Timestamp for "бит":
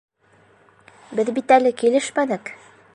1.37-1.55